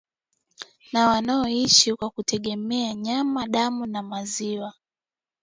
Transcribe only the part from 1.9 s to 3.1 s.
kwa kutegemea